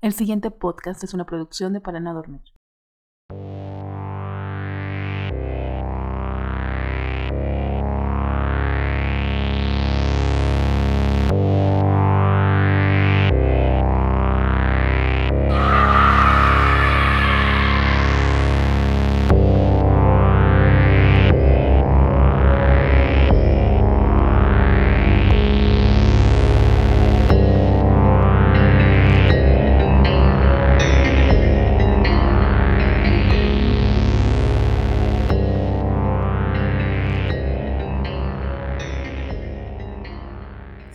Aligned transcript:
El 0.00 0.12
siguiente 0.12 0.52
podcast 0.52 1.02
es 1.02 1.12
una 1.12 1.26
producción 1.26 1.72
de 1.72 1.80
Para 1.80 1.98
no 1.98 2.14
dormir. 2.14 2.42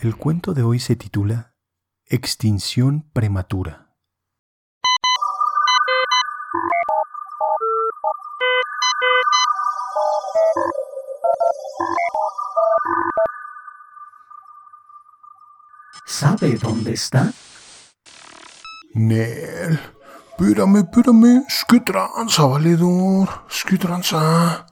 El 0.04 0.16
cuento 0.16 0.52
de 0.52 0.62
hoy 0.62 0.80
se 0.80 0.96
titula 0.96 1.54
Extinción 2.04 3.08
prematura. 3.14 3.96
¿Sabe 16.04 16.58
dónde 16.58 16.92
está? 16.92 17.32
Nel, 18.92 19.80
espérame, 20.28 20.80
espérame. 20.80 21.46
Es 21.48 21.64
que 21.66 21.80
tranza, 21.80 22.44
valedor. 22.44 23.46
Es 23.48 23.64
que 23.64 23.78
tranza. 23.78 24.66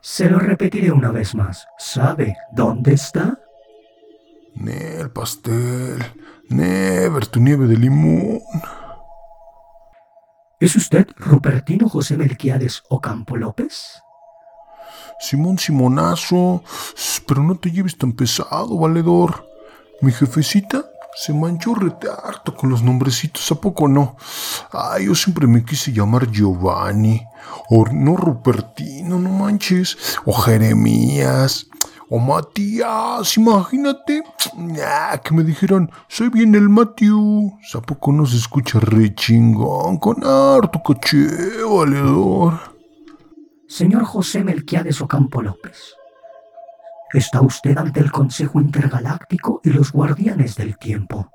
Se 0.00 0.30
lo 0.30 0.38
repetiré 0.38 0.92
una 0.92 1.10
vez 1.10 1.34
más. 1.34 1.66
¿Sabe 1.78 2.36
dónde 2.52 2.94
está? 2.94 3.40
Nel, 4.60 5.10
pastel. 5.10 6.04
Never, 6.48 7.26
tu 7.26 7.40
nieve 7.40 7.66
de 7.66 7.76
limón. 7.76 8.40
¿Es 10.58 10.74
usted 10.74 11.06
Rupertino 11.16 11.88
José 11.88 12.16
Melquiades 12.16 12.82
Ocampo 12.88 13.36
López? 13.36 14.02
Simón 15.20 15.58
Simonazo. 15.58 16.64
Pero 17.26 17.42
no 17.42 17.56
te 17.56 17.70
lleves 17.70 17.96
tan 17.96 18.12
pesado, 18.12 18.76
valedor. 18.76 19.48
Mi 20.00 20.10
jefecita 20.10 20.84
se 21.14 21.32
manchó 21.32 21.74
rete 21.74 22.08
harto 22.08 22.56
con 22.56 22.70
los 22.70 22.82
nombrecitos, 22.82 23.50
¿a 23.52 23.56
poco 23.56 23.86
no? 23.86 24.16
Ay, 24.72 25.06
yo 25.06 25.14
siempre 25.14 25.46
me 25.46 25.64
quise 25.64 25.92
llamar 25.92 26.30
Giovanni. 26.30 27.22
O 27.70 27.84
no 27.92 28.16
Rupertino, 28.16 29.18
no 29.18 29.30
manches. 29.30 29.96
O 30.24 30.32
Jeremías. 30.32 31.67
O 32.10 32.18
Matías, 32.18 33.36
imagínate. 33.36 34.22
Ah, 34.82 35.20
que 35.22 35.34
me 35.34 35.44
dijeran, 35.44 35.90
soy 36.08 36.30
bien 36.30 36.54
el 36.54 36.68
Matthew. 36.68 37.58
¿A 37.74 37.80
poco 37.82 38.12
no 38.12 38.24
se 38.24 38.36
escucha 38.36 38.80
re 38.80 39.14
chingón? 39.14 39.98
Con 39.98 40.24
harto 40.24 40.82
coche, 40.82 41.26
valedor. 41.64 42.78
Señor 43.68 44.04
José 44.04 44.42
Melquiades 44.42 45.02
Ocampo 45.02 45.42
López, 45.42 45.94
está 47.12 47.42
usted 47.42 47.76
ante 47.76 48.00
el 48.00 48.10
Consejo 48.10 48.58
Intergaláctico 48.58 49.60
y 49.62 49.70
los 49.70 49.92
Guardianes 49.92 50.56
del 50.56 50.78
Tiempo. 50.78 51.30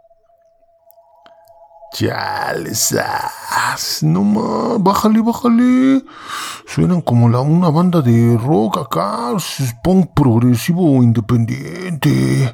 Chales, 1.94 2.95
as, 2.95 4.02
no 4.02 4.23
más, 4.23 4.81
bájale, 4.81 5.22
bájale. 5.22 6.03
Suenan 6.66 7.01
como 7.01 7.29
la, 7.29 7.40
una 7.41 7.69
banda 7.69 8.01
de 8.01 8.35
rock 8.35 8.79
acá, 8.79 9.38
punk 9.84 10.09
progresivo 10.16 11.03
independiente. 11.03 12.51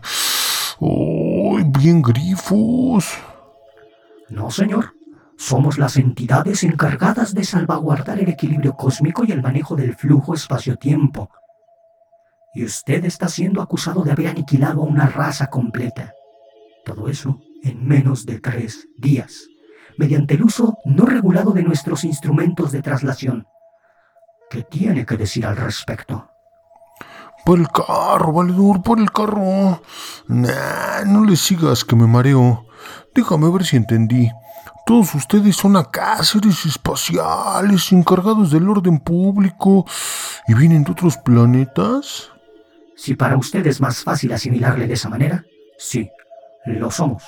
Uy, 0.82 1.64
bien 1.64 2.02
grifos. 2.02 3.14
No, 4.28 4.52
señor. 4.52 4.94
Somos 5.38 5.78
las 5.78 5.96
entidades 5.96 6.66
encargadas 6.66 7.34
de 7.34 7.46
salvaguardar 7.46 8.20
el 8.20 8.28
equilibrio 8.28 8.74
cósmico 8.74 9.24
y 9.24 9.32
el 9.32 9.42
manejo 9.42 9.78
del 9.78 9.96
flujo 9.96 10.34
espacio-tiempo. 10.34 11.30
Y 12.54 12.66
usted 12.66 13.06
está 13.06 13.30
siendo 13.30 13.62
acusado 13.62 14.04
de 14.04 14.12
haber 14.12 14.28
aniquilado 14.28 14.82
a 14.82 14.86
una 14.86 15.08
raza 15.08 15.50
completa. 15.50 16.12
Todo 16.84 17.08
eso 17.08 17.40
en 17.64 17.88
menos 17.88 18.26
de 18.26 18.40
tres 18.40 18.88
días, 18.98 19.48
mediante 19.98 20.36
el 20.36 20.44
uso 20.44 20.78
no 20.86 21.06
regulado 21.06 21.52
de 21.52 21.64
nuestros 21.64 22.04
instrumentos 22.04 22.72
de 22.72 22.82
traslación. 22.82 23.48
¿Qué 24.50 24.64
tiene 24.64 25.06
que 25.06 25.18
decir 25.18 25.46
al 25.46 25.58
respecto? 25.58 26.30
Por 27.46 27.60
el 27.60 27.68
carro, 27.70 28.34
valedor, 28.34 28.82
por 28.82 29.00
el 29.00 29.12
carro. 29.12 29.82
Nah, 30.28 31.06
no 31.06 31.24
le 31.24 31.36
sigas 31.36 31.84
que 31.84 31.96
me 31.96 32.08
mareo. 32.08 32.66
Déjame 33.14 33.50
ver 33.50 33.66
si 33.66 33.78
entendí. 33.78 34.30
Todos 34.86 35.14
ustedes 35.14 35.56
son 35.56 35.78
acá 35.78 36.24
seres 36.24 36.66
espaciales 36.66 37.92
encargados 37.92 38.52
del 38.52 38.68
orden 38.68 39.00
público 39.00 39.86
y 40.48 40.56
vienen 40.56 40.84
de 40.84 40.92
otros 40.92 41.16
planetas. 41.18 42.32
Si 42.96 43.14
para 43.14 43.38
usted 43.38 43.66
es 43.68 43.80
más 43.80 44.04
fácil 44.04 44.34
asimilarle 44.34 44.88
de 44.88 44.96
esa 44.96 45.10
manera, 45.10 45.46
sí, 45.78 46.10
lo 46.66 46.90
somos. 46.90 47.24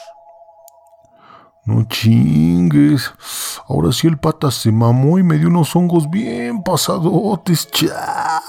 No 1.66 1.84
chingues. 1.84 3.14
Ahora 3.68 3.92
sí 3.92 4.08
el 4.08 4.18
pata 4.18 4.50
se 4.50 4.72
mamó 4.72 5.20
y 5.20 5.24
me 5.24 5.38
dio 5.38 5.48
unos 5.48 5.76
hongos 5.76 6.10
bien 6.10 6.64
pasadotes. 6.64 7.70
Cha. 7.70 8.42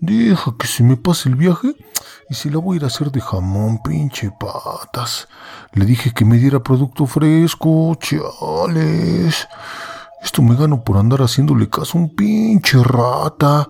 Deja 0.00 0.54
que 0.58 0.66
se 0.66 0.82
me 0.82 0.96
pase 0.96 1.30
el 1.30 1.36
viaje 1.36 1.74
y 2.28 2.34
se 2.34 2.50
la 2.50 2.58
voy 2.58 2.74
a 2.74 2.76
ir 2.76 2.84
a 2.84 2.88
hacer 2.88 3.10
de 3.10 3.20
jamón, 3.20 3.80
pinche 3.82 4.30
patas. 4.38 5.28
Le 5.72 5.86
dije 5.86 6.12
que 6.12 6.24
me 6.24 6.36
diera 6.36 6.62
producto 6.62 7.06
fresco, 7.06 7.94
chales. 7.94 9.48
Esto 10.22 10.42
me 10.42 10.56
gano 10.56 10.82
por 10.82 10.98
andar 10.98 11.22
haciéndole 11.22 11.70
caso 11.70 11.96
a 11.96 12.00
un 12.02 12.14
pinche 12.14 12.82
rata. 12.82 13.68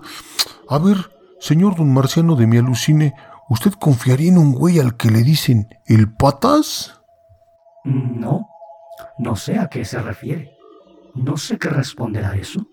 A 0.69 0.77
ver, 0.79 0.97
señor 1.39 1.75
don 1.75 1.93
Marciano 1.93 2.35
de 2.35 2.47
mi 2.47 2.57
alucine, 2.57 3.13
¿usted 3.47 3.73
confiaría 3.73 4.29
en 4.29 4.37
un 4.37 4.53
güey 4.53 4.79
al 4.79 4.97
que 4.97 5.09
le 5.09 5.23
dicen 5.23 5.69
el 5.85 6.11
patas? 6.11 6.99
No, 7.85 8.47
no 9.19 9.35
sé 9.35 9.57
a 9.57 9.67
qué 9.67 9.85
se 9.85 10.01
refiere. 10.01 10.57
No 11.15 11.37
sé 11.37 11.57
qué 11.57 11.69
responder 11.69 12.25
a 12.25 12.35
eso. 12.35 12.67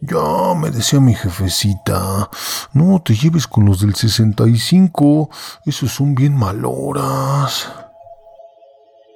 Ya 0.00 0.54
me 0.54 0.70
decía 0.70 1.00
mi 1.00 1.14
jefecita, 1.14 2.28
no 2.74 3.00
te 3.02 3.14
lleves 3.14 3.46
con 3.46 3.64
los 3.64 3.80
del 3.80 3.94
65, 3.94 5.30
esos 5.64 5.90
son 5.90 6.14
bien 6.14 6.36
maloras. 6.36 7.72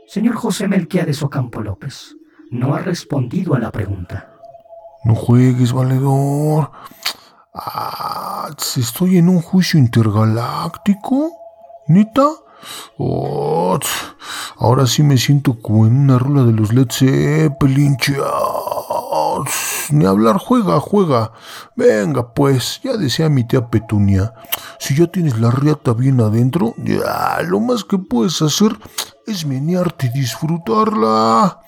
Señor 0.09 0.37
José 0.37 0.69
Melquiades 0.69 1.23
Ocampo 1.23 1.61
López, 1.61 2.17
no 2.51 2.75
ha 2.75 2.79
respondido 2.79 3.55
a 3.55 3.59
la 3.59 3.71
pregunta. 3.71 4.33
No 5.05 5.15
juegues, 5.15 5.73
valedor. 5.73 6.73
Ah, 7.55 8.49
¿estoy 8.77 9.19
en 9.19 9.29
un 9.29 9.43
juicio 9.43 9.79
intergaláctico? 9.79 11.31
¿Nita? 11.89 12.27
Oh, 12.99 13.79
ahora 14.57 14.87
sí 14.87 15.03
me 15.03 15.17
siento 15.17 15.59
como 15.61 15.87
en 15.87 15.97
una 15.97 16.19
rola 16.19 16.45
de 16.45 16.53
los 16.53 16.73
Led 16.73 16.89
Zeppelin. 16.91 17.97
chao. 17.97 19.45
Ni 19.91 20.05
hablar, 20.07 20.39
juega, 20.39 20.79
juega. 20.81 21.33
Venga, 21.77 22.35
pues, 22.35 22.81
ya 22.83 22.97
decía 22.97 23.29
mi 23.29 23.45
tía 23.45 23.69
Petunia. 23.69 24.35
Si 24.79 24.95
ya 24.95 25.07
tienes 25.07 25.39
la 25.39 25.51
riata 25.51 25.93
bien 25.93 26.21
adentro, 26.21 26.75
ya 26.79 27.39
lo 27.47 27.61
más 27.61 27.85
que 27.85 27.99
puedes 27.99 28.41
hacer 28.43 28.77
es 29.27 29.47
menearte 29.47 30.07
y 30.07 30.11
disfrutarla. 30.11 31.61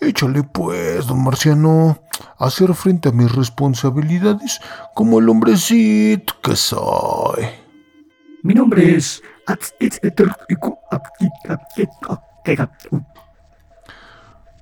Échale 0.00 0.42
pues, 0.42 1.06
don 1.06 1.22
Marciano, 1.22 1.98
hacer 2.38 2.74
frente 2.74 3.10
a 3.10 3.12
mis 3.12 3.30
responsabilidades 3.30 4.60
como 4.94 5.18
el 5.18 5.28
hombrecito 5.28 6.34
que 6.42 6.56
soy. 6.56 7.69
Mi 8.42 8.54
nombre 8.54 8.96
es... 8.96 9.22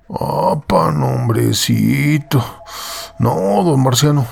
Apa, 0.09 0.91
nombrecito. 0.91 2.43
No, 3.19 3.63
don 3.63 3.83
Marciano. 3.83 4.25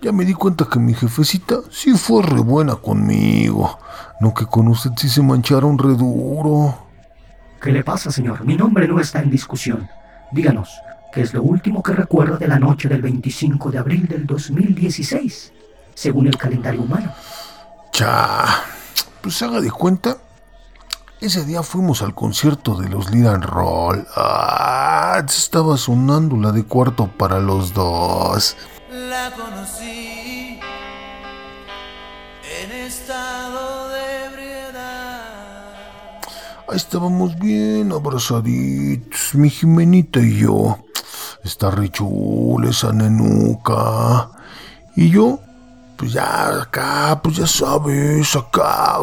Ya 0.00 0.12
me 0.12 0.24
di 0.24 0.32
cuenta 0.32 0.66
que 0.70 0.78
mi 0.78 0.94
jefecita 0.94 1.56
sí 1.70 1.92
fue 1.92 2.22
re 2.22 2.40
buena 2.40 2.76
conmigo. 2.76 3.78
No 4.20 4.32
que 4.32 4.46
con 4.46 4.68
usted 4.68 4.92
sí 4.96 5.08
se 5.08 5.22
mancharon 5.22 5.76
re 5.76 5.94
duro. 5.94 6.78
¿Qué 7.60 7.72
le 7.72 7.82
pasa, 7.82 8.12
señor? 8.12 8.44
Mi 8.44 8.56
nombre 8.56 8.86
no 8.86 9.00
está 9.00 9.20
en 9.20 9.30
discusión. 9.30 9.88
Díganos, 10.30 10.70
¿qué 11.12 11.22
es 11.22 11.34
lo 11.34 11.42
último 11.42 11.82
que 11.82 11.92
recuerda 11.92 12.36
de 12.36 12.46
la 12.46 12.60
noche 12.60 12.88
del 12.88 13.02
25 13.02 13.72
de 13.72 13.78
abril 13.78 14.06
del 14.06 14.24
2016, 14.24 15.52
según 15.94 16.28
el 16.28 16.36
calendario 16.36 16.82
humano? 16.82 17.12
Cha, 17.90 18.46
pues 19.28 19.42
haga 19.42 19.60
de 19.60 19.70
cuenta 19.70 20.16
ese 21.20 21.44
día 21.44 21.62
fuimos 21.62 22.00
al 22.00 22.14
concierto 22.14 22.76
de 22.76 22.88
los 22.88 23.10
Liran 23.10 23.42
Roll. 23.42 24.06
Ah, 24.16 25.22
estaba 25.26 25.76
sonando 25.76 26.34
la 26.36 26.50
de 26.50 26.64
cuarto 26.64 27.08
para 27.08 27.38
los 27.38 27.74
dos. 27.74 28.56
La 28.90 29.30
conocí 29.32 30.58
en 32.62 32.72
estado 32.72 33.90
de 33.90 34.24
ebriedad. 34.24 35.74
Ahí 36.66 36.76
estábamos 36.76 37.38
bien 37.38 37.92
abrazaditos, 37.92 39.34
mi 39.34 39.50
Jimenita 39.50 40.20
y 40.20 40.38
yo. 40.38 40.78
Está 41.44 41.70
re 41.70 41.90
chula 41.90 42.70
esa 42.70 42.94
nenuca. 42.94 44.30
Y 44.96 45.10
yo, 45.10 45.40
pues 45.98 46.12
ya 46.12 46.62
acá, 46.62 47.20
pues 47.22 47.36
ya 47.36 47.46
sabes, 47.46 48.36
acá. 48.36 48.98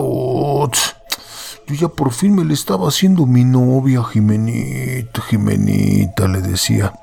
Yo 1.68 1.75
ya 1.75 1.89
por 1.89 2.13
fin 2.13 2.33
me 2.33 2.45
le 2.45 2.53
estaba 2.53 2.88
haciendo 2.88 3.25
mi 3.25 3.44
novia, 3.44 4.01
Jimenita, 4.03 5.21
Jimenita, 5.21 6.27
le 6.27 6.42
decía. 6.42 6.94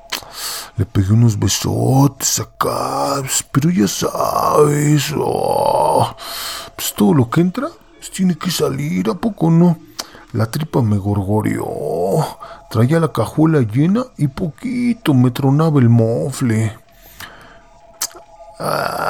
Le 0.77 0.85
pegué 0.85 1.13
unos 1.13 1.37
besotes 1.37 2.39
acá, 2.39 3.17
pues, 3.19 3.45
pero 3.51 3.69
ya 3.69 3.87
sabes, 3.87 5.13
oh, 5.15 6.15
pues 6.75 6.93
todo 6.95 7.13
lo 7.13 7.29
que 7.29 7.41
entra 7.41 7.67
pues 7.99 8.09
tiene 8.09 8.35
que 8.35 8.49
salir, 8.49 9.09
¿a 9.11 9.13
poco 9.13 9.51
no? 9.51 9.77
La 10.31 10.47
tripa 10.47 10.81
me 10.81 10.97
gorgoreó, 10.97 12.25
traía 12.71 12.99
la 12.99 13.11
cajuela 13.11 13.61
llena 13.61 14.05
y 14.17 14.27
poquito 14.27 15.13
me 15.13 15.29
tronaba 15.29 15.79
el 15.79 15.89
mofle. 15.89 16.82
Ah. 18.65 19.03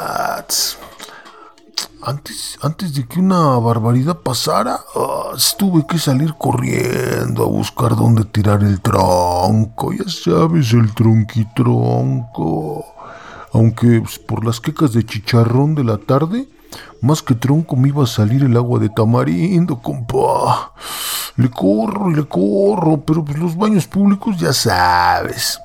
Antes, 2.06 2.58
antes 2.60 2.92
de 2.92 3.06
que 3.06 3.18
una 3.18 3.56
barbaridad 3.58 4.18
pasara, 4.18 4.78
ah, 4.94 5.32
tuve 5.56 5.86
que 5.86 5.98
salir 5.98 6.34
corriendo 6.34 7.44
a 7.44 7.46
buscar 7.46 7.96
dónde 7.96 8.24
tirar 8.24 8.62
el 8.62 8.80
tronco. 8.82 9.92
Ya 9.92 10.04
sabes, 10.08 10.72
el 10.74 10.92
tronquitronco. 10.92 12.84
Aunque 13.52 14.00
pues, 14.00 14.18
por 14.18 14.44
las 14.44 14.60
quecas 14.60 14.92
de 14.92 15.06
chicharrón 15.06 15.74
de 15.74 15.84
la 15.84 15.96
tarde, 15.96 16.48
más 17.00 17.22
que 17.22 17.34
tronco 17.34 17.76
me 17.76 17.88
iba 17.88 18.04
a 18.04 18.08
salir 18.08 18.42
el 18.42 18.56
agua 18.56 18.80
de 18.80 18.90
tamarindo, 18.90 19.80
compa. 19.80 20.72
Le 21.36 21.48
corro 21.48 22.10
y 22.10 22.16
le 22.16 22.26
corro, 22.26 23.00
pero 23.06 23.24
pues 23.24 23.38
los 23.38 23.56
baños 23.56 23.86
públicos 23.86 24.36
ya 24.36 24.52
sabes. 24.52 25.58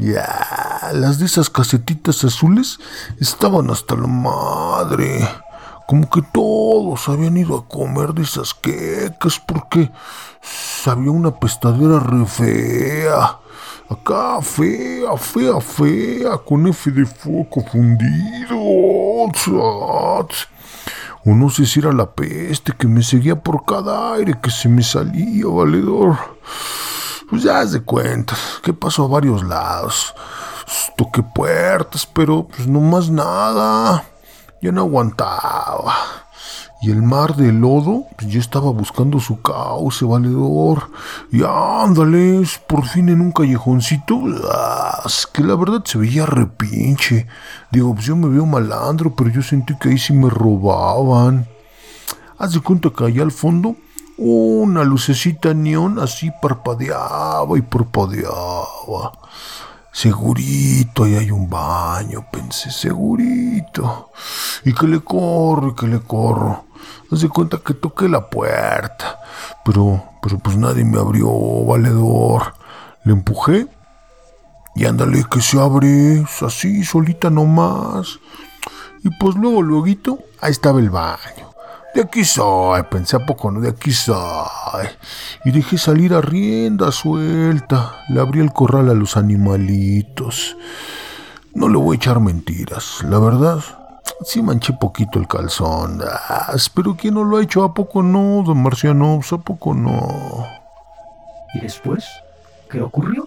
Ya, 0.00 0.92
las 0.94 1.18
de 1.18 1.26
esas 1.26 1.50
casetitas 1.50 2.22
azules 2.22 2.78
estaban 3.20 3.70
hasta 3.70 3.96
la 3.96 4.06
madre. 4.06 5.28
Como 5.86 6.08
que 6.08 6.22
todos 6.22 7.08
habían 7.08 7.36
ido 7.36 7.56
a 7.56 7.66
comer 7.66 8.12
de 8.12 8.22
esas 8.22 8.54
quecas 8.54 9.40
porque 9.40 9.90
había 10.86 11.10
una 11.10 11.34
pestadera 11.34 11.98
re 11.98 12.26
fea. 12.26 13.38
Acá, 13.90 14.40
fea, 14.42 15.16
fea, 15.16 15.60
fea, 15.60 16.38
con 16.46 16.66
F 16.68 16.90
de 16.90 17.06
foco 17.06 17.64
fundido. 17.64 18.56
O 18.56 19.32
no 21.24 21.50
sé 21.50 21.66
si 21.66 21.80
era 21.80 21.92
la 21.92 22.10
peste 22.10 22.72
que 22.78 22.86
me 22.86 23.02
seguía 23.02 23.42
por 23.42 23.64
cada 23.64 24.14
aire 24.14 24.38
que 24.40 24.50
se 24.50 24.68
me 24.68 24.82
salía, 24.82 25.46
valedor. 25.46 26.16
Pues 27.28 27.42
ya 27.42 27.60
haz 27.60 27.72
de 27.72 27.80
cuenta, 27.80 28.34
que 28.62 28.72
pasó 28.72 29.04
a 29.04 29.08
varios 29.08 29.44
lados. 29.44 30.14
Toqué 30.96 31.22
puertas, 31.22 32.06
pero 32.06 32.48
pues 32.48 32.66
no 32.66 32.80
más 32.80 33.10
nada. 33.10 34.04
Ya 34.62 34.72
no 34.72 34.80
aguantaba. 34.82 35.94
Y 36.80 36.90
el 36.90 37.02
mar 37.02 37.34
de 37.34 37.52
lodo, 37.52 38.06
pues 38.16 38.32
ya 38.32 38.38
estaba 38.38 38.70
buscando 38.70 39.18
su 39.18 39.42
cauce, 39.42 40.04
valedor. 40.04 40.90
Y 41.32 41.42
ándale, 41.42 42.42
por 42.68 42.86
fin 42.86 43.08
en 43.08 43.20
un 43.20 43.32
callejoncito, 43.32 44.22
es 45.04 45.26
que 45.26 45.42
la 45.42 45.56
verdad 45.56 45.82
se 45.84 45.98
veía 45.98 46.24
repinche. 46.24 47.26
Digo, 47.72 47.94
pues 47.94 48.06
yo 48.06 48.14
me 48.14 48.28
veo 48.28 48.46
malandro, 48.46 49.14
pero 49.14 49.28
yo 49.28 49.42
sentí 49.42 49.76
que 49.76 49.90
ahí 49.90 49.98
sí 49.98 50.12
me 50.12 50.30
robaban. 50.30 51.48
Haz 52.38 52.52
de 52.52 52.60
cuenta 52.60 52.90
que 52.90 53.04
allá 53.04 53.22
al 53.22 53.32
fondo, 53.32 53.74
una 54.18 54.82
lucecita 54.82 55.54
neón 55.54 56.00
así 56.00 56.30
parpadeaba 56.42 57.56
y 57.56 57.62
parpadeaba. 57.62 59.12
Segurito, 59.92 61.04
ahí 61.04 61.16
hay 61.16 61.30
un 61.30 61.48
baño, 61.48 62.26
pensé, 62.30 62.70
segurito. 62.70 64.10
Y 64.64 64.72
que 64.72 64.86
le 64.86 65.00
corro, 65.00 65.70
y 65.70 65.74
que 65.74 65.86
le 65.86 66.00
corro. 66.00 66.66
Haz 67.10 67.20
de 67.20 67.28
cuenta 67.28 67.58
que 67.58 67.74
toqué 67.74 68.08
la 68.08 68.28
puerta. 68.28 69.18
Pero, 69.64 70.02
pero 70.22 70.38
pues 70.38 70.56
nadie 70.56 70.84
me 70.84 70.98
abrió, 70.98 71.30
valedor. 71.64 72.54
Le 73.04 73.12
empujé. 73.12 73.66
Y 74.74 74.84
ándale, 74.84 75.24
que 75.30 75.40
se 75.40 75.60
abre, 75.60 76.24
así, 76.42 76.84
solita 76.84 77.30
nomás. 77.30 78.18
Y 79.02 79.10
pues 79.18 79.36
luego, 79.36 79.62
luego, 79.62 79.86
ahí 80.40 80.50
estaba 80.50 80.78
el 80.80 80.90
baño. 80.90 81.47
De 81.98 82.04
aquí 82.04 82.24
soy, 82.24 82.84
pensé 82.84 83.16
a 83.16 83.26
poco, 83.26 83.50
¿no? 83.50 83.60
De 83.60 83.70
aquí 83.70 83.90
soy. 83.90 84.86
Y 85.44 85.50
dejé 85.50 85.76
salir 85.78 86.14
a 86.14 86.20
rienda 86.20 86.92
suelta. 86.92 88.04
Le 88.08 88.20
abrí 88.20 88.38
el 88.38 88.52
corral 88.52 88.88
a 88.88 88.94
los 88.94 89.16
animalitos. 89.16 90.56
No 91.54 91.68
le 91.68 91.76
voy 91.76 91.96
a 91.96 91.96
echar 91.96 92.20
mentiras, 92.20 93.02
la 93.02 93.18
verdad. 93.18 93.58
Sí 94.22 94.40
manché 94.42 94.74
poquito 94.74 95.18
el 95.18 95.26
calzón. 95.26 96.00
Ah, 96.06 96.54
pero 96.72 96.94
¿quién 96.96 97.14
no 97.14 97.24
lo 97.24 97.38
ha 97.38 97.42
hecho? 97.42 97.64
¿A 97.64 97.74
poco 97.74 98.00
no, 98.04 98.44
don 98.46 98.62
Marciano? 98.62 99.18
¿A 99.28 99.38
poco 99.38 99.74
no? 99.74 100.46
¿Y 101.54 101.58
después? 101.58 102.04
¿Qué 102.70 102.80
ocurrió? 102.80 103.26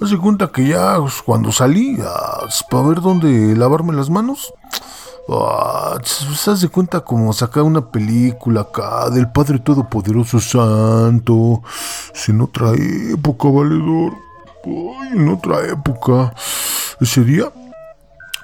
Hace 0.00 0.16
cuenta 0.18 0.52
que 0.52 0.68
ya 0.68 0.98
cuando 1.26 1.50
salí 1.50 1.98
ah, 2.00 2.46
para 2.70 2.86
ver 2.86 3.00
dónde 3.00 3.56
lavarme 3.56 3.92
las 3.92 4.08
manos, 4.08 4.54
ah, 5.28 5.98
se 6.04 6.50
hace 6.50 6.68
cuenta 6.68 7.00
como 7.00 7.32
sacar 7.32 7.62
una 7.62 7.90
película 7.90 8.62
acá 8.62 9.10
del 9.10 9.30
Padre 9.30 9.58
Todopoderoso 9.58 10.40
Santo. 10.40 11.62
En 12.28 12.40
otra 12.40 12.72
época, 13.12 13.48
valedor. 13.48 14.12
En 15.12 15.28
otra 15.28 15.66
época. 15.66 16.34
Ese 17.00 17.24
día, 17.24 17.52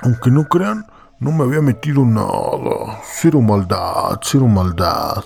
aunque 0.03 0.31
no 0.31 0.49
crean, 0.49 0.87
no 1.21 1.33
me 1.33 1.45
había 1.45 1.61
metido 1.61 2.05
nada. 2.05 3.01
Cero 3.05 3.41
maldad, 3.41 4.19
cero 4.23 4.47
maldad. 4.47 5.25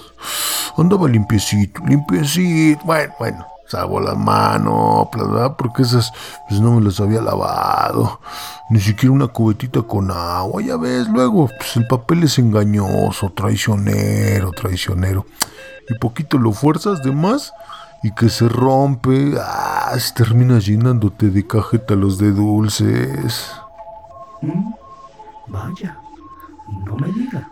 Andaba 0.76 1.08
limpiecito, 1.08 1.82
limpiecito. 1.87 2.82
Bueno, 2.85 3.14
bueno, 3.18 3.47
salvo 3.73 4.00
manos, 4.17 5.09
¿verdad? 5.17 5.57
Porque 5.57 5.83
esas 5.83 6.12
pues 6.49 6.61
no 6.61 6.73
me 6.73 6.83
las 6.83 7.00
había 7.00 7.23
lavado. 7.23 8.21
Ni 8.69 8.81
siquiera 8.81 9.14
una 9.14 9.29
cubetita 9.29 9.83
con 9.83 10.11
agua. 10.11 10.62
Ya 10.62 10.76
ves, 10.76 11.09
luego, 11.09 11.49
pues 11.57 11.76
el 11.76 11.87
papel 11.87 12.25
es 12.25 12.38
engañoso, 12.38 13.31
traicionero, 13.31 14.50
traicionero. 14.52 15.25
Y 15.88 15.95
poquito 15.95 16.38
lo 16.38 16.52
fuerzas 16.52 17.02
de 17.02 17.12
más 17.12 17.52
y 18.02 18.12
que 18.12 18.29
se 18.29 18.47
rompe. 18.49 19.35
Ah, 19.41 19.95
se 19.99 20.12
termina 20.12 20.59
llenándote 20.59 21.31
de 21.31 21.47
cajétalos 21.47 22.19
de 22.19 22.33
dulces. 22.33 23.50
¿Mm? 24.43 24.73
Vaya, 25.49 25.99
no 26.85 26.97
me 26.97 27.09
diga. 27.09 27.50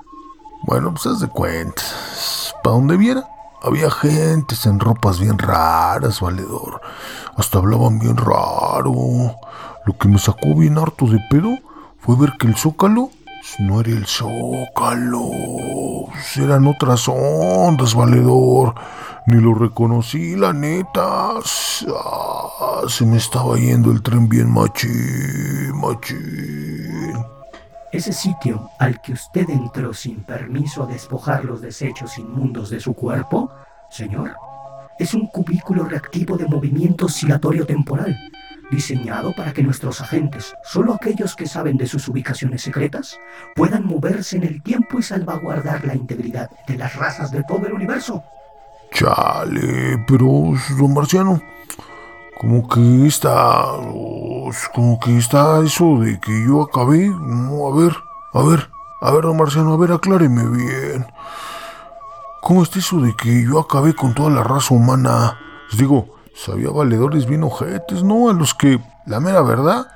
Bueno, 0.65 0.91
pues 0.93 1.07
haz 1.07 1.21
de 1.21 1.29
cuenta. 1.29 1.83
Para 2.63 2.77
donde 2.77 2.99
viera, 2.99 3.27
había 3.63 3.91
gentes 3.91 4.67
en 4.67 4.81
ropas 4.81 5.21
bien 5.21 5.39
raras, 5.39 6.21
valedor. 6.21 6.81
Hasta 7.37 7.59
hablaban 7.59 7.99
bien 7.99 8.17
raro. 8.17 9.37
Lo 9.85 9.99
que 9.99 10.09
me 10.09 10.19
sacó 10.19 10.55
bien 10.55 10.79
harto 10.79 11.07
de 11.07 11.19
pedo 11.31 11.51
fue 11.99 12.17
ver 12.17 12.35
que 12.39 12.47
el 12.47 12.57
zócalo 12.57 13.11
no 13.59 13.81
era 13.81 13.91
el 13.91 14.07
zócalo. 14.07 15.31
Pues, 16.07 16.37
Eran 16.37 16.67
otras 16.67 17.09
ondas, 17.09 17.95
valedor. 17.95 18.75
Ni 19.27 19.41
lo 19.41 19.55
reconocí, 19.55 20.37
la 20.37 20.53
neta. 20.53 21.35
Ah, 21.89 22.81
se 22.89 23.07
me 23.07 23.17
estaba 23.17 23.57
yendo 23.57 23.91
el 23.91 24.03
tren 24.03 24.29
bien 24.29 24.51
machín, 24.51 25.73
machín. 25.75 27.40
Ese 27.93 28.13
sitio 28.13 28.71
al 28.79 29.01
que 29.01 29.13
usted 29.15 29.51
entró 29.51 29.93
sin 29.93 30.23
permiso 30.23 30.85
a 30.85 30.87
despojar 30.87 31.45
los 31.45 31.61
desechos 31.61 32.19
inmundos 32.19 32.71
de 32.71 32.79
su 32.79 32.95
cuerpo, 32.95 33.51
señor, 33.91 34.37
es 34.97 35.13
un 35.13 35.27
cubículo 35.27 35.85
reactivo 35.85 36.37
de 36.37 36.47
movimiento 36.47 37.07
oscilatorio 37.07 37.67
temporal, 37.67 38.17
diseñado 38.71 39.35
para 39.35 39.53
que 39.53 39.65
nuestros 39.65 40.01
agentes, 40.01 40.55
solo 40.63 40.95
aquellos 40.95 41.35
que 41.35 41.49
saben 41.49 41.77
de 41.77 41.89
sus 41.89 42.07
ubicaciones 42.07 42.63
secretas, 42.63 43.19
puedan 43.57 43.85
moverse 43.85 44.37
en 44.37 44.45
el 44.45 44.63
tiempo 44.63 45.01
y 45.01 45.03
salvaguardar 45.03 45.85
la 45.85 45.97
integridad 45.97 46.49
de 46.69 46.77
las 46.77 46.95
razas 46.95 47.33
de 47.33 47.43
todo 47.43 47.67
el 47.67 47.73
universo. 47.73 48.23
Chale, 48.93 50.05
pero, 50.07 50.53
don 50.79 50.95
Marciano, 50.95 51.43
como 52.41 52.67
que 52.67 53.07
está. 53.07 53.67
Como 54.75 54.99
que 54.99 55.19
está 55.19 55.61
eso 55.61 55.99
de 56.01 56.19
que 56.19 56.47
yo 56.47 56.63
acabé. 56.63 57.09
No, 57.09 57.69
a 57.69 57.77
ver, 57.77 57.95
a 58.33 58.43
ver, 58.43 58.71
a 59.03 59.11
ver, 59.11 59.25
don 59.25 59.37
Marciano, 59.37 59.75
a 59.75 59.77
ver, 59.77 59.93
acláreme 59.93 60.45
bien. 60.45 61.07
¿Cómo 62.41 62.63
está 62.63 62.79
eso 62.79 62.99
de 63.01 63.15
que 63.15 63.45
yo 63.45 63.61
acabé 63.61 63.95
con 63.95 64.15
toda 64.15 64.31
la 64.31 64.43
raza 64.43 64.73
humana? 64.73 65.39
Les 65.69 65.81
digo, 65.81 66.17
sabía 66.35 66.71
valedores 66.71 67.27
bien 67.27 67.45
ojetes, 67.45 68.03
¿no? 68.03 68.31
A 68.31 68.33
los 68.33 68.55
que, 68.55 68.81
la 69.05 69.21
mera 69.21 69.43
verdad, 69.43 69.87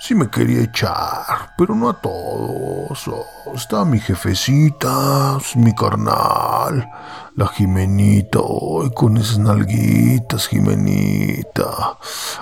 sí 0.00 0.14
me 0.14 0.30
quería 0.30 0.62
echar, 0.62 1.52
pero 1.58 1.74
no 1.74 1.90
a 1.90 2.00
todos. 2.00 3.08
Oh, 3.08 3.54
está 3.54 3.84
mi 3.84 4.00
jefecita, 4.00 5.36
mi 5.56 5.74
carnal, 5.74 6.90
la 7.36 7.48
Jimenita, 7.48 8.38
hoy 8.40 8.90
con 8.94 9.16
esas 9.16 9.38
nalguitas, 9.38 10.46
Jimenita. 10.46 11.98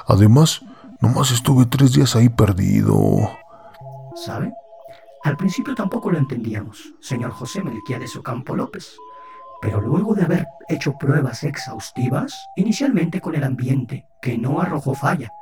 Además, 0.06 0.60
nomás 1.00 1.30
estuve 1.30 1.64
tres 1.64 1.92
días 1.92 2.14
ahí 2.14 2.28
perdido. 2.28 3.30
¿Sabe? 4.14 4.52
Al 5.24 5.36
principio 5.36 5.74
tampoco 5.74 6.10
lo 6.10 6.18
entendíamos, 6.18 6.92
señor 7.00 7.30
José 7.30 7.62
Melquiades 7.62 8.16
Ocampo 8.16 8.54
López. 8.54 8.94
Pero 9.62 9.80
luego 9.80 10.14
de 10.14 10.24
haber 10.24 10.46
hecho 10.68 10.98
pruebas 10.98 11.44
exhaustivas, 11.44 12.34
inicialmente 12.56 13.20
con 13.20 13.34
el 13.34 13.44
ambiente, 13.44 14.08
que 14.20 14.36
no 14.36 14.60
arrojó 14.60 14.94
falla, 14.94 15.32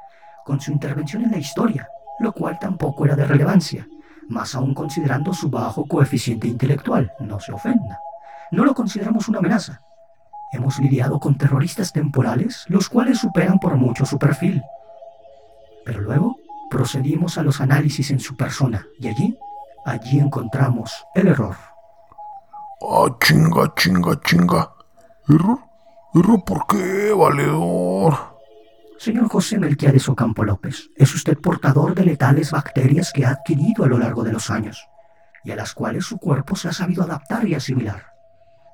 con 0.45 0.61
su 0.61 0.71
intervención 0.71 1.25
en 1.25 1.33
la 1.33 1.38
historia, 1.38 1.88
lo 2.21 2.33
cual 2.33 2.59
tampoco 2.61 3.07
era 3.07 3.16
de 3.16 3.25
relevancia, 3.25 3.88
más 4.28 4.54
aún 4.54 4.75
considerando 4.75 5.33
su 5.33 5.49
bajo 5.49 5.87
coeficiente 5.87 6.47
intelectual, 6.47 7.11
no 7.21 7.40
se 7.40 7.52
ofenda. 7.52 7.99
No 8.50 8.64
lo 8.64 8.75
consideramos 8.75 9.28
una 9.28 9.38
amenaza. 9.38 9.83
Hemos 10.52 10.78
lidiado 10.78 11.21
con 11.21 11.38
terroristas 11.38 11.92
temporales, 11.92 12.64
los 12.69 12.88
cuales 12.88 13.19
superan 13.19 13.59
por 13.59 13.76
mucho 13.76 14.04
su 14.04 14.19
perfil. 14.19 14.62
Pero 15.85 16.00
luego 16.00 16.37
procedimos 16.71 17.38
a 17.38 17.42
los 17.42 17.61
análisis 17.61 18.11
en 18.11 18.19
su 18.19 18.37
persona 18.37 18.87
y 18.99 19.09
allí, 19.09 19.38
allí 19.85 20.19
encontramos 20.19 21.04
el 21.14 21.28
error. 21.28 21.57
Ah, 22.83 23.07
chinga, 23.21 23.73
chinga, 23.76 24.21
chinga. 24.25 24.73
¿Error? 25.28 25.59
¿Error 26.14 26.45
por 26.45 26.66
qué, 26.66 27.12
valedor? 27.12 28.30
Señor 28.99 29.28
José 29.28 29.59
Melquiades 29.59 30.09
Ocampo 30.09 30.45
López, 30.45 30.90
es 30.97 31.14
usted 31.14 31.38
portador 31.38 31.95
de 31.95 32.04
letales 32.04 32.50
bacterias 32.50 33.12
que 33.12 33.25
ha 33.25 33.30
adquirido 33.30 33.85
a 33.85 33.88
lo 33.88 33.99
largo 33.99 34.25
de 34.25 34.33
los 34.33 34.50
años 34.50 34.87
y 35.45 35.52
a 35.52 35.57
las 35.57 35.73
cuales 35.73 36.04
su 36.04 36.19
cuerpo 36.19 36.57
se 36.57 36.69
ha 36.69 36.73
sabido 36.73 37.04
adaptar 37.04 37.47
y 37.49 37.54
asimilar. 37.54 38.10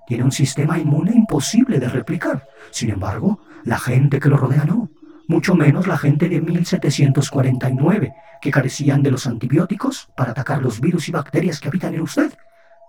Tiene 0.07 0.25
un 0.25 0.33
sistema 0.33 0.79
inmune 0.79 1.13
imposible 1.13 1.79
de 1.79 1.89
replicar. 1.89 2.49
Sin 2.71 2.91
embargo, 2.91 3.41
la 3.65 3.79
gente 3.79 4.21
que 4.21 4.29
lo 4.29 4.37
rodea 4.37 4.65
no, 4.65 4.91
mucho 5.29 5.55
menos 5.55 5.87
la 5.87 5.99
gente 5.99 6.29
de 6.29 6.41
1749, 6.41 8.15
que 8.41 8.51
carecían 8.51 9.03
de 9.03 9.11
los 9.11 9.27
antibióticos 9.27 10.09
para 10.17 10.31
atacar 10.31 10.63
los 10.63 10.81
virus 10.81 11.09
y 11.09 11.13
bacterias 11.13 11.59
que 11.59 11.69
habitan 11.69 11.95
en 11.95 12.03
usted. 12.03 12.33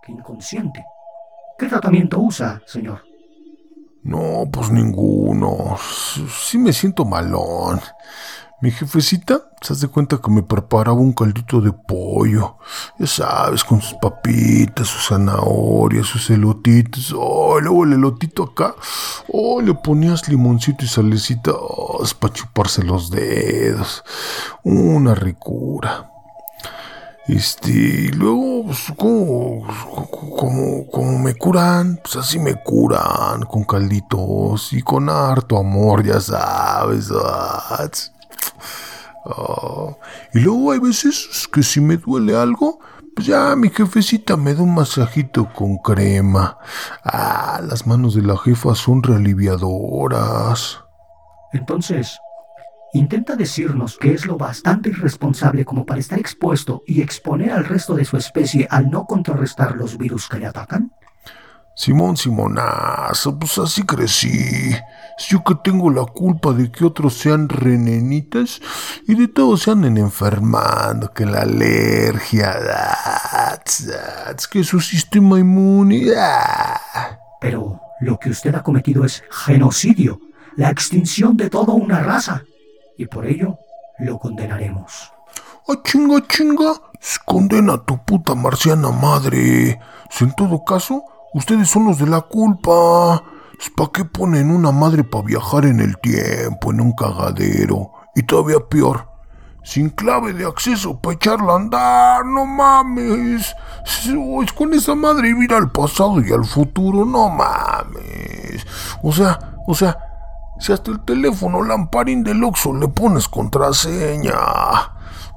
¡Qué 0.04 0.12
inconsciente! 0.12 0.84
¿Qué 1.58 1.66
tratamiento 1.66 2.20
usa, 2.20 2.62
señor? 2.66 3.04
No, 4.04 4.46
pues 4.52 4.70
ninguno. 4.70 5.76
Sí 6.30 6.58
me 6.58 6.72
siento 6.72 7.04
malón. 7.04 7.82
Mi 8.60 8.72
jefecita 8.72 9.42
se 9.62 9.74
hace 9.74 9.88
cuenta 9.88 10.18
que 10.18 10.32
me 10.32 10.42
preparaba 10.42 10.98
un 10.98 11.14
caldito 11.14 11.62
de 11.62 11.72
pollo. 11.72 12.58
Ya 12.98 13.06
sabes, 13.06 13.64
con 13.64 13.80
sus 13.82 13.94
papitas, 14.02 14.88
sus 14.88 15.10
zanahorias, 15.10 16.08
sus 16.08 16.28
elotitos. 16.32 17.14
Oh, 17.16 17.60
luego 17.60 17.84
el 17.84 17.94
elotito 17.94 18.44
acá. 18.44 18.74
Oh, 19.32 19.62
le 19.62 19.76
ponías 19.76 20.28
limoncito 20.28 20.84
y 20.84 20.88
salecita. 20.88 21.52
Oh, 21.54 22.04
para 22.20 22.34
chuparse 22.34 22.82
los 22.82 23.12
dedos. 23.12 24.04
Una 24.64 25.14
ricura. 25.14 26.10
Este, 27.28 27.70
y 27.70 28.08
luego, 28.08 28.64
pues, 28.66 28.86
como, 28.98 29.68
como, 30.10 30.88
como 30.88 31.20
me 31.20 31.36
curan, 31.36 32.00
pues 32.02 32.16
así 32.16 32.40
me 32.40 32.56
curan, 32.56 33.42
con 33.44 33.66
calditos 33.66 34.74
y 34.74 34.82
con 34.82 35.10
harto 35.10 35.58
amor, 35.58 36.04
ya 36.04 36.20
sabes. 36.22 37.12
ah, 37.14 37.88
Ah, 39.28 39.96
y 40.34 40.40
luego 40.40 40.72
hay 40.72 40.80
veces 40.80 41.48
que 41.52 41.64
si 41.64 41.82
me 41.82 41.98
duele 41.98 42.36
algo, 42.36 42.80
pues 43.16 43.28
ya 43.28 43.56
mi 43.56 43.70
jefecita 43.70 44.38
me 44.38 44.54
da 44.54 44.62
un 44.62 44.76
masajito 44.76 45.52
con 45.54 45.78
crema. 45.78 46.58
Ah, 47.04 47.62
las 47.68 47.88
manos 47.88 48.16
de 48.16 48.22
la 48.22 48.38
jefa 48.38 48.76
son 48.76 49.04
realiviadoras. 49.04 50.84
Entonces, 51.52 52.20
intenta 52.94 53.36
decirnos 53.36 53.98
que 53.98 54.14
es 54.14 54.26
lo 54.26 54.38
bastante 54.38 54.90
irresponsable 54.90 55.66
como 55.66 55.86
para 55.86 56.00
estar 56.00 56.20
expuesto 56.20 56.84
y 56.86 57.02
exponer 57.02 57.52
al 57.52 57.66
resto 57.66 57.96
de 57.96 58.06
su 58.06 58.18
especie 58.18 58.68
al 58.70 58.90
no 58.90 59.06
contrarrestar 59.06 59.76
los 59.76 59.98
virus 59.98 60.30
que 60.30 60.40
le 60.40 60.46
atacan. 60.46 60.92
Simón 61.78 62.18
Simonazo, 62.18 63.38
pues 63.38 63.60
así 63.60 63.84
crecí. 63.84 64.76
Yo 65.30 65.44
que 65.44 65.54
tengo 65.64 65.92
la 65.92 66.06
culpa 66.06 66.52
de 66.52 66.72
que 66.72 66.84
otros 66.84 67.14
sean 67.14 67.48
renenitas 67.50 68.60
y 69.08 69.14
de 69.14 69.28
todos 69.28 69.62
se 69.62 69.72
anden 69.72 69.98
enfermando, 70.00 71.14
que 71.14 71.28
la 71.28 71.42
alergia, 71.42 72.56
que 74.52 74.64
su 74.64 74.80
sistema 74.80 75.38
inmune. 75.38 76.08
ah. 76.18 77.20
Pero 77.40 77.80
lo 78.02 78.18
que 78.18 78.32
usted 78.32 78.56
ha 78.56 78.64
cometido 78.64 79.06
es 79.06 79.24
genocidio, 79.30 80.20
la 80.56 80.72
extinción 80.72 81.38
de 81.38 81.52
toda 81.52 81.74
una 81.74 82.00
raza, 82.00 82.42
y 82.98 83.06
por 83.06 83.28
ello 83.28 83.60
lo 84.00 84.18
condenaremos. 84.18 85.14
¡Ah, 85.70 85.76
chinga, 85.84 86.26
chinga! 86.28 86.74
Condena 87.24 87.74
a 87.74 87.86
tu 87.86 88.04
puta 88.04 88.34
marciana 88.34 88.90
madre. 88.90 89.80
Si 90.10 90.24
en 90.24 90.34
todo 90.34 90.66
caso, 90.66 91.04
ustedes 91.34 91.70
son 91.70 91.86
los 91.86 91.98
de 91.98 92.08
la 92.08 92.22
culpa. 92.22 93.24
¿Para 93.76 93.90
qué 93.92 94.06
ponen 94.06 94.52
una 94.52 94.72
madre 94.72 95.04
para 95.04 95.24
viajar 95.24 95.66
en 95.66 95.80
el 95.80 95.98
tiempo, 95.98 96.72
en 96.72 96.80
un 96.80 96.92
cagadero? 96.92 97.92
Y 98.16 98.24
todavía 98.24 98.60
peor, 98.70 99.10
sin 99.64 99.90
clave 99.90 100.34
de 100.34 100.46
acceso 100.46 101.00
para 101.00 101.16
echarla 101.16 101.54
a 101.54 101.56
andar, 101.56 102.26
no 102.26 102.46
mames. 102.46 103.56
Es 104.44 104.54
con 104.54 104.74
esa 104.74 104.96
madre 104.96 105.30
ir 105.30 105.54
al 105.54 105.72
pasado 105.72 106.22
y 106.22 106.32
al 106.32 106.46
futuro, 106.46 107.04
no 107.04 107.30
mames. 107.30 108.66
O 109.02 109.12
sea, 109.12 109.58
o 109.68 109.74
sea, 109.74 109.98
si 110.60 110.72
hasta 110.72 110.92
el 110.92 111.02
teléfono 111.02 111.64
lamparín 111.64 112.24
del 112.24 112.44
Oxxo 112.44 112.74
le 112.74 112.88
pones 112.88 113.28
contraseña, 113.28 114.34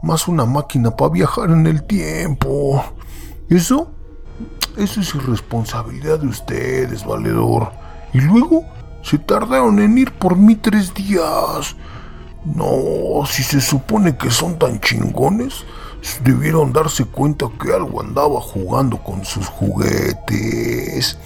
más 0.02 0.28
una 0.28 0.46
máquina 0.46 0.90
para 0.90 1.10
viajar 1.10 1.50
en 1.50 1.66
el 1.66 1.82
tiempo. 1.84 2.84
Eso, 3.48 3.90
eso 4.76 5.00
es 5.00 5.14
irresponsabilidad 5.14 6.18
de 6.20 6.28
ustedes, 6.28 7.04
valedor. 7.04 7.72
Y 8.12 8.20
luego 8.20 8.64
se 9.02 9.18
tardaron 9.18 9.78
en 9.80 9.98
ir 9.98 10.12
por 10.12 10.36
mí 10.36 10.56
tres 10.56 10.92
días. 10.94 11.76
No, 12.44 13.26
si 13.26 13.42
se 13.42 13.60
supone 13.60 14.16
que 14.16 14.30
son 14.30 14.58
tan 14.58 14.80
chingones, 14.80 15.64
debieron 16.24 16.72
darse 16.72 17.04
cuenta 17.04 17.46
que 17.60 17.72
algo 17.72 18.00
andaba 18.00 18.40
jugando 18.40 18.98
con 19.02 19.24
sus 19.24 19.46
juguetes. 19.46 21.18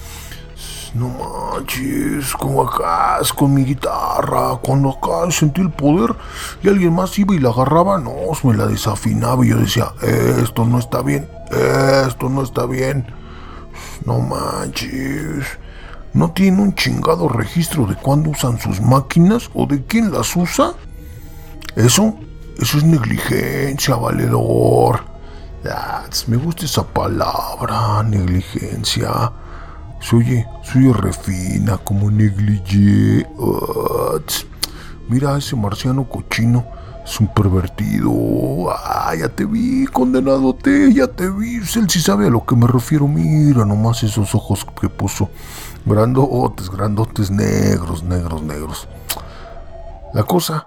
No 0.93 1.09
manches, 1.09 2.33
como 2.33 2.61
acá, 2.61 3.19
con 3.35 3.53
mi 3.53 3.65
guitarra. 3.65 4.57
Cuando 4.61 4.91
acá 4.91 5.29
sentí 5.29 5.59
el 5.61 5.69
poder 5.69 6.15
y 6.63 6.69
alguien 6.69 6.93
más 6.93 7.17
iba 7.19 7.35
y 7.35 7.39
la 7.39 7.49
agarraba, 7.49 7.97
no, 7.97 8.13
me 8.43 8.53
la 8.53 8.67
desafinaba 8.67 9.45
y 9.45 9.49
yo 9.49 9.57
decía, 9.57 9.93
esto 10.01 10.65
no 10.65 10.79
está 10.79 11.01
bien, 11.01 11.27
esto 12.07 12.29
no 12.29 12.43
está 12.43 12.65
bien. 12.65 13.05
No 14.05 14.19
manches. 14.19 15.45
¿No 16.13 16.31
tiene 16.31 16.61
un 16.61 16.75
chingado 16.75 17.27
registro 17.27 17.85
de 17.85 17.95
cuándo 17.95 18.29
usan 18.29 18.59
sus 18.59 18.79
máquinas 18.79 19.49
o 19.53 19.65
de 19.65 19.83
quién 19.83 20.11
las 20.11 20.35
usa? 20.35 20.73
Eso, 21.75 22.15
eso 22.57 22.77
es 22.77 22.83
negligencia, 22.83 23.95
valedor. 23.95 25.03
Tss, 25.63 26.29
me 26.29 26.37
gusta 26.37 26.65
esa 26.65 26.83
palabra, 26.83 28.03
negligencia. 28.03 29.31
Se 29.99 30.15
oye, 30.15 30.47
se 30.63 30.77
oye 30.77 30.93
refina, 30.93 31.77
como 31.77 32.11
negligé. 32.11 33.27
Mira 35.09 35.37
ese 35.37 35.55
marciano 35.55 36.07
cochino. 36.07 36.65
Es 37.05 37.19
un 37.19 37.27
pervertido. 37.27 38.11
Ah, 38.71 39.13
ya 39.15 39.29
te 39.29 39.45
vi, 39.45 39.85
condenadote, 39.85 40.91
ya 40.91 41.07
te 41.07 41.29
vi. 41.29 41.57
Él 41.57 41.89
sí 41.89 42.01
sabe 42.01 42.27
a 42.27 42.29
lo 42.31 42.45
que 42.45 42.55
me 42.55 42.65
refiero. 42.65 43.07
Mira 43.07 43.63
nomás 43.63 44.01
esos 44.01 44.33
ojos 44.33 44.65
que 44.81 44.89
puso. 44.89 45.29
Grandotes, 45.85 46.69
grandotes, 46.69 47.29
negros, 47.29 48.03
negros, 48.03 48.41
negros. 48.41 48.87
La 50.15 50.23
cosa 50.23 50.65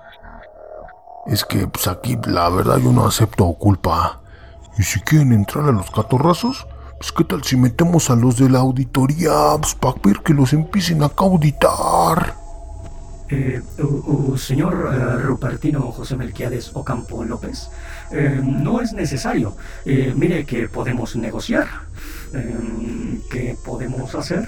es 1.27 1.45
que 1.45 1.67
pues 1.67 1.89
aquí 1.89 2.17
la 2.27 2.49
verdad 2.51 2.79
yo 2.79 2.93
no 2.93 3.05
acepto 3.05 3.53
culpa. 3.55 4.21
Y 4.79 4.85
si 4.85 5.01
quieren 5.01 5.33
entrar 5.33 5.65
a 5.65 5.73
los 5.73 5.91
catorrazos, 5.91 6.69
pues 6.99 7.11
qué 7.11 7.25
tal 7.25 7.43
si 7.43 7.57
metemos 7.57 8.11
a 8.11 8.17
los 8.17 8.37
de 8.37 8.49
la 8.49 8.61
auditoría, 8.61 9.33
pues 9.61 9.75
para 9.75 9.97
ver 10.05 10.21
que 10.21 10.35
los 10.35 10.53
empiecen 10.53 11.03
a 11.03 11.11
auditar. 11.17 12.48
Eh, 13.31 13.61
señor 14.39 14.91
eh, 14.95 15.23
Rupertino 15.23 15.93
José 15.93 16.17
Melquiades 16.17 16.71
Ocampo 16.75 17.25
López, 17.25 17.69
eh, 18.11 18.41
no 18.43 18.81
es 18.81 18.93
necesario. 18.93 19.57
Eh, 19.85 20.15
mire 20.17 20.45
que 20.47 20.69
podemos 20.69 21.17
negociar. 21.17 21.67
¿Qué 23.31 23.57
podemos 23.65 24.15
hacer? 24.15 24.47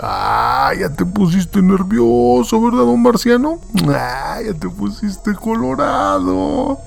Ah, 0.00 0.72
ya 0.78 0.90
te 0.90 1.06
pusiste 1.06 1.62
nervioso, 1.62 2.60
¿verdad, 2.60 2.80
don 2.80 3.00
Marciano? 3.00 3.60
Ah, 3.88 4.40
ya 4.44 4.52
te 4.52 4.68
pusiste 4.68 5.32
colorado. 5.34 6.78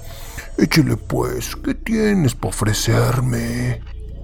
Échele 0.57 0.97
pues, 0.97 1.55
¿qué 1.55 1.73
tienes 1.73 2.35
para 2.35 2.49
ofrecerme? 2.49 3.81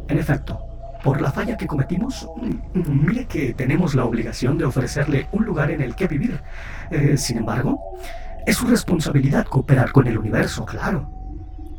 En 0.10 0.20
efecto, 0.20 0.60
por 1.06 1.22
la 1.22 1.32
falla 1.32 1.56
que 1.56 1.68
cometimos, 1.68 2.28
mire 2.74 3.28
que 3.28 3.54
tenemos 3.54 3.94
la 3.94 4.06
obligación 4.06 4.58
de 4.58 4.66
ofrecerle 4.66 5.28
un 5.32 5.46
lugar 5.46 5.70
en 5.70 5.82
el 5.82 5.94
que 5.94 6.08
vivir. 6.08 6.42
Eh, 6.90 7.16
sin 7.16 7.38
embargo, 7.38 7.80
es 8.44 8.58
su 8.58 8.66
responsabilidad 8.66 9.46
cooperar 9.46 9.92
con 9.92 10.08
el 10.08 10.18
universo, 10.18 10.66
claro. 10.66 11.08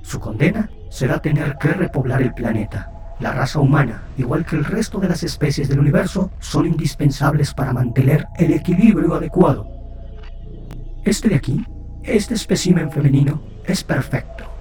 Su 0.02 0.20
condena 0.20 0.70
será 0.90 1.20
tener 1.20 1.56
que 1.58 1.70
repoblar 1.70 2.22
el 2.22 2.34
planeta. 2.34 2.92
La 3.18 3.32
raza 3.32 3.58
humana, 3.58 4.02
igual 4.16 4.46
que 4.46 4.54
el 4.54 4.64
resto 4.64 5.00
de 5.00 5.08
las 5.08 5.24
especies 5.24 5.68
del 5.68 5.80
universo, 5.80 6.30
son 6.38 6.66
indispensables 6.66 7.52
para 7.52 7.72
mantener 7.72 8.28
el 8.38 8.52
equilibrio 8.52 9.12
adecuado. 9.12 9.66
Este 11.04 11.30
de 11.30 11.34
aquí, 11.34 11.66
este 12.04 12.34
espécimen 12.34 12.92
femenino, 12.92 13.42
es 13.64 13.82
perfecto. 13.82 14.55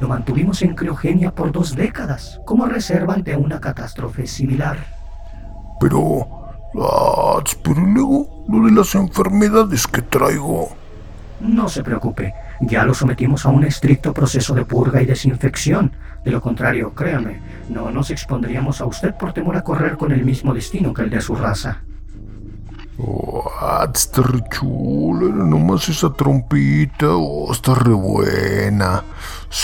Lo 0.00 0.08
mantuvimos 0.08 0.62
en 0.62 0.74
criogenia 0.74 1.30
por 1.30 1.52
dos 1.52 1.76
décadas, 1.76 2.40
como 2.46 2.66
reserva 2.66 3.14
ante 3.14 3.36
una 3.36 3.60
catástrofe 3.60 4.26
similar. 4.26 4.78
Pero... 5.78 6.26
Ah, 6.80 7.42
pero 7.62 7.80
luego 7.80 8.44
lo 8.48 8.64
de 8.64 8.72
las 8.72 8.94
enfermedades 8.94 9.86
que 9.86 10.02
traigo. 10.02 10.68
No 11.40 11.68
se 11.68 11.82
preocupe, 11.82 12.32
ya 12.60 12.84
lo 12.84 12.94
sometimos 12.94 13.44
a 13.44 13.48
un 13.48 13.64
estricto 13.64 14.12
proceso 14.12 14.54
de 14.54 14.64
purga 14.64 15.02
y 15.02 15.06
desinfección. 15.06 15.92
De 16.24 16.30
lo 16.30 16.40
contrario, 16.40 16.94
créame, 16.94 17.40
no 17.68 17.90
nos 17.90 18.10
expondríamos 18.10 18.80
a 18.80 18.86
usted 18.86 19.14
por 19.14 19.32
temor 19.32 19.56
a 19.56 19.64
correr 19.64 19.96
con 19.96 20.12
el 20.12 20.24
mismo 20.24 20.54
destino 20.54 20.92
que 20.94 21.02
el 21.02 21.10
de 21.10 21.20
su 21.20 21.34
raza. 21.34 21.82
Oh, 23.02 23.50
ah, 23.60 23.88
está 23.92 24.22
re 24.22 24.42
chula, 24.50 25.32
nomás 25.32 25.88
esa 25.88 26.12
trompita, 26.12 27.06
oh, 27.08 27.52
está 27.52 27.74
re 27.74 27.92
buena. 27.92 29.02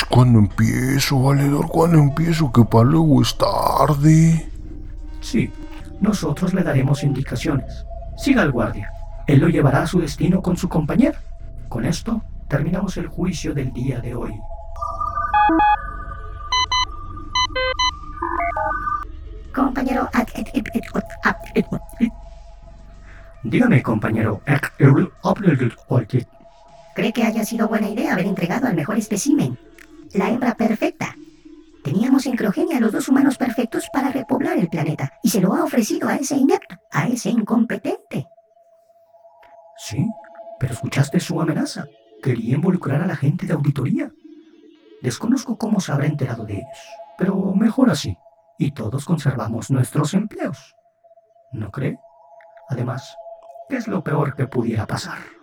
¿Cuándo 0.08 0.38
empiezo, 0.38 1.20
valedor? 1.22 1.68
¿Cuándo 1.68 1.98
empiezo? 1.98 2.52
Que 2.52 2.64
para 2.64 2.84
luego 2.84 3.20
es 3.20 3.36
tarde. 3.36 4.50
Sí, 5.20 5.52
nosotros 6.00 6.54
le 6.54 6.62
daremos 6.62 7.02
indicaciones. 7.02 7.84
Siga 8.16 8.42
al 8.42 8.52
guardia. 8.52 8.90
Él 9.26 9.40
lo 9.40 9.48
llevará 9.48 9.82
a 9.82 9.86
su 9.86 10.00
destino 10.00 10.40
con 10.40 10.56
su 10.56 10.68
compañero. 10.68 11.18
Con 11.68 11.84
esto, 11.84 12.22
terminamos 12.48 12.96
el 12.96 13.08
juicio 13.08 13.52
del 13.52 13.72
día 13.72 14.00
de 14.00 14.14
hoy. 14.14 14.40
Compañero, 19.52 20.08
Dígame, 23.48 23.80
compañero. 23.80 24.42
¿cree 26.96 27.12
que 27.12 27.22
haya 27.22 27.44
sido 27.44 27.68
buena 27.68 27.88
idea 27.88 28.14
haber 28.14 28.26
entregado 28.26 28.66
al 28.66 28.74
mejor 28.74 28.96
espécimen? 28.98 29.56
La 30.14 30.30
hembra 30.30 30.56
perfecta. 30.56 31.14
Teníamos 31.84 32.26
en 32.26 32.34
criogenia 32.34 32.78
a 32.78 32.80
los 32.80 32.90
dos 32.90 33.08
humanos 33.08 33.38
perfectos 33.38 33.86
para 33.92 34.10
repoblar 34.10 34.58
el 34.58 34.68
planeta 34.68 35.12
y 35.22 35.28
se 35.28 35.40
lo 35.40 35.54
ha 35.54 35.62
ofrecido 35.62 36.08
a 36.08 36.16
ese 36.16 36.34
inepto, 36.36 36.74
a 36.90 37.06
ese 37.06 37.30
incompetente. 37.30 38.26
Sí, 39.76 40.04
pero 40.58 40.72
escuchaste 40.72 41.20
su 41.20 41.40
amenaza. 41.40 41.84
Quería 42.20 42.56
involucrar 42.56 43.00
a 43.00 43.06
la 43.06 43.14
gente 43.14 43.46
de 43.46 43.52
auditoría. 43.52 44.10
Desconozco 45.02 45.56
cómo 45.56 45.78
se 45.78 45.92
habrá 45.92 46.06
enterado 46.06 46.44
de 46.44 46.54
ellos, 46.54 46.78
pero 47.16 47.54
mejor 47.54 47.90
así. 47.90 48.18
Y 48.58 48.72
todos 48.72 49.04
conservamos 49.04 49.70
nuestros 49.70 50.14
empleos. 50.14 50.74
¿No 51.52 51.70
cree? 51.70 51.96
Además, 52.68 53.14
¿qué 53.16 53.25
es 53.68 53.88
lo 53.88 54.02
peor 54.02 54.34
que 54.34 54.46
pudiera 54.46 54.86
pasar? 54.86 55.35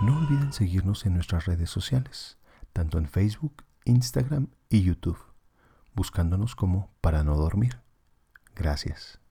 No 0.00 0.18
olviden 0.18 0.52
seguirnos 0.52 1.06
en 1.06 1.14
nuestras 1.14 1.46
redes 1.46 1.70
sociales, 1.70 2.38
tanto 2.72 2.98
en 2.98 3.08
Facebook, 3.08 3.64
Instagram 3.84 4.48
y 4.68 4.82
YouTube, 4.82 5.18
buscándonos 5.94 6.54
como 6.54 6.92
para 7.00 7.24
no 7.24 7.36
dormir. 7.36 7.80
Gracias. 8.54 9.23